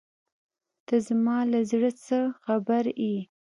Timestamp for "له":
1.51-1.59